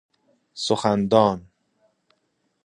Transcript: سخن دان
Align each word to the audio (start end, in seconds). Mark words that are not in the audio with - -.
سخن 0.65 0.99
دان 1.11 1.39